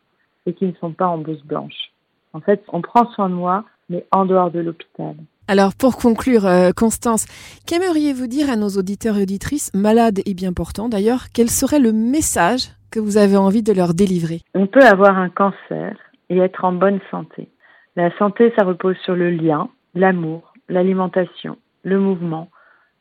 et 0.47 0.55
qui 0.55 0.67
ne 0.67 0.73
sont 0.81 0.93
pas 0.93 1.07
en 1.07 1.19
blouse 1.19 1.43
blanche. 1.45 1.91
En 2.33 2.41
fait, 2.41 2.63
on 2.73 2.81
prend 2.81 3.11
soin 3.11 3.29
de 3.29 3.35
moi, 3.35 3.65
mais 3.89 4.07
en 4.13 4.25
dehors 4.25 4.51
de 4.51 4.61
l'hôpital. 4.61 5.15
Alors 5.49 5.73
pour 5.75 5.97
conclure, 5.97 6.47
euh, 6.47 6.71
Constance, 6.71 7.27
qu'aimeriez-vous 7.67 8.29
dire 8.29 8.51
à 8.51 8.57
nos 8.57 8.69
auditeurs 8.69 9.19
et 9.19 9.23
auditrices, 9.23 9.73
malades 9.75 10.21
et 10.25 10.35
bien 10.35 10.53
portants 10.53 10.89
d'ailleurs, 10.89 11.25
quel 11.35 11.51
serait 11.51 11.81
le 11.81 11.93
message 11.93 12.69
que 12.93 13.01
vous 13.01 13.17
avez 13.17 13.37
envie 13.37 13.65
de 13.65 13.73
leur 13.73 13.93
délivrer? 13.93 14.43
On 14.55 14.69
peut 14.69 14.85
avoir 14.85 15.19
un 15.19 15.29
cancer 15.29 15.97
et 16.29 16.39
être 16.39 16.65
en 16.65 16.73
bonne 16.73 17.01
santé. 17.11 17.49
La 17.97 18.17
santé, 18.17 18.53
ça 18.57 18.65
repose 18.65 18.97
sur 19.05 19.17
le 19.17 19.31
lien, 19.31 19.69
l'amour, 19.97 20.53
l'alimentation, 20.69 21.57
le 21.83 21.99
mouvement, 21.99 22.49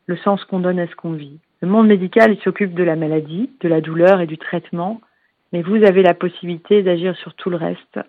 le 0.06 0.16
sens 0.18 0.44
qu'on 0.44 0.60
donne 0.60 0.78
à 0.78 0.86
ce 0.86 0.96
qu'on 0.96 1.12
vit. 1.12 1.38
Le 1.60 1.68
monde 1.68 1.88
médical 1.88 2.36
s'occupe 2.38 2.74
de 2.74 2.82
la 2.82 2.96
maladie, 2.96 3.50
de 3.60 3.68
la 3.68 3.80
douleur 3.80 4.20
et 4.20 4.26
du 4.26 4.38
traitement, 4.38 5.00
mais 5.52 5.62
vous 5.62 5.84
avez 5.84 6.02
la 6.02 6.14
possibilité 6.14 6.82
d'agir 6.82 7.16
sur 7.16 7.34
tout 7.34 7.50
le 7.50 7.56
reste 7.56 8.00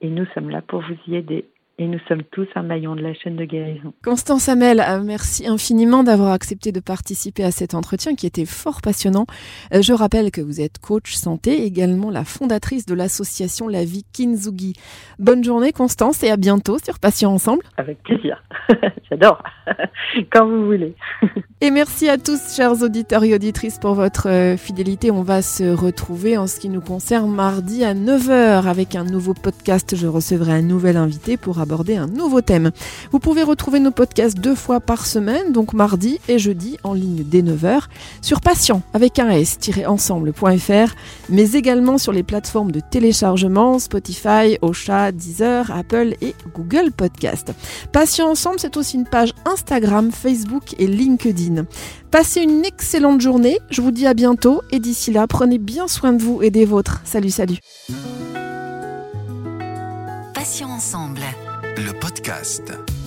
et 0.00 0.08
nous 0.08 0.26
sommes 0.34 0.50
là 0.50 0.62
pour 0.62 0.80
vous 0.80 0.96
y 1.06 1.16
aider. 1.16 1.46
Et 1.82 1.88
nous 1.88 1.98
sommes 2.06 2.22
tous 2.30 2.46
un 2.54 2.62
maillon 2.62 2.94
de 2.94 3.02
la 3.02 3.12
chaîne 3.12 3.34
de 3.34 3.44
guérison. 3.44 3.92
Constance 4.04 4.48
Hamel, 4.48 4.80
euh, 4.80 5.02
merci 5.02 5.48
infiniment 5.48 6.04
d'avoir 6.04 6.30
accepté 6.32 6.70
de 6.70 6.78
participer 6.78 7.42
à 7.42 7.50
cet 7.50 7.74
entretien 7.74 8.14
qui 8.14 8.26
était 8.26 8.44
fort 8.44 8.80
passionnant. 8.80 9.26
Euh, 9.74 9.82
je 9.82 9.92
rappelle 9.92 10.30
que 10.30 10.40
vous 10.40 10.60
êtes 10.60 10.78
coach 10.78 11.14
santé, 11.14 11.64
également 11.64 12.10
la 12.10 12.24
fondatrice 12.24 12.86
de 12.86 12.94
l'association 12.94 13.66
La 13.66 13.84
Vie 13.84 14.04
Kinzugi. 14.12 14.74
Bonne 15.18 15.42
journée 15.42 15.72
Constance 15.72 16.22
et 16.22 16.30
à 16.30 16.36
bientôt 16.36 16.78
sur 16.78 17.00
Patients 17.00 17.32
Ensemble. 17.32 17.64
Avec 17.76 18.00
plaisir. 18.04 18.40
J'adore. 19.10 19.42
Quand 20.32 20.46
vous 20.46 20.66
voulez. 20.66 20.94
et 21.60 21.72
merci 21.72 22.08
à 22.08 22.16
tous, 22.16 22.54
chers 22.54 22.80
auditeurs 22.82 23.24
et 23.24 23.34
auditrices, 23.34 23.78
pour 23.78 23.94
votre 23.94 24.28
euh, 24.28 24.56
fidélité. 24.56 25.10
On 25.10 25.22
va 25.22 25.42
se 25.42 25.64
retrouver 25.64 26.38
en 26.38 26.46
ce 26.46 26.60
qui 26.60 26.68
nous 26.68 26.80
concerne 26.80 27.34
mardi 27.34 27.84
à 27.84 27.94
9h 27.94 28.68
avec 28.68 28.94
un 28.94 29.04
nouveau 29.04 29.34
podcast. 29.34 29.96
Je 29.96 30.06
recevrai 30.06 30.52
un 30.52 30.62
nouvel 30.62 30.96
invité 30.96 31.36
pour 31.36 31.58
aborder 31.72 31.96
un 31.96 32.06
nouveau 32.06 32.42
thème. 32.42 32.70
Vous 33.12 33.18
pouvez 33.18 33.42
retrouver 33.42 33.80
nos 33.80 33.92
podcasts 33.92 34.38
deux 34.38 34.54
fois 34.54 34.78
par 34.78 35.06
semaine, 35.06 35.52
donc 35.52 35.72
mardi 35.72 36.20
et 36.28 36.38
jeudi 36.38 36.76
en 36.84 36.92
ligne 36.92 37.24
dès 37.24 37.40
9h, 37.40 37.84
sur 38.20 38.42
patient 38.42 38.82
avec 38.92 39.18
un 39.18 39.30
s-ensemble.fr, 39.30 40.94
mais 41.30 41.52
également 41.52 41.96
sur 41.96 42.12
les 42.12 42.22
plateformes 42.22 42.72
de 42.72 42.80
téléchargement 42.80 43.78
Spotify, 43.78 44.58
Ocha, 44.60 45.12
Deezer, 45.12 45.70
Apple 45.70 46.14
et 46.20 46.34
Google 46.54 46.92
Podcast. 46.92 47.54
Patient 47.90 48.28
ensemble, 48.28 48.60
c'est 48.60 48.76
aussi 48.76 48.96
une 48.96 49.06
page 49.06 49.32
Instagram, 49.46 50.12
Facebook 50.12 50.74
et 50.78 50.86
LinkedIn. 50.86 51.64
Passez 52.10 52.42
une 52.42 52.66
excellente 52.66 53.22
journée, 53.22 53.60
je 53.70 53.80
vous 53.80 53.92
dis 53.92 54.06
à 54.06 54.12
bientôt 54.12 54.60
et 54.70 54.78
d'ici 54.78 55.10
là, 55.10 55.26
prenez 55.26 55.56
bien 55.56 55.88
soin 55.88 56.12
de 56.12 56.22
vous 56.22 56.42
et 56.42 56.50
des 56.50 56.66
vôtres. 56.66 57.00
Salut, 57.04 57.30
salut. 57.30 57.56
Passions 60.34 60.70
ensemble. 60.70 61.21
Le 61.84 61.92
podcast. 61.92 63.01